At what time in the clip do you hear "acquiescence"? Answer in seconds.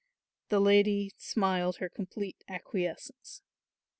2.49-3.43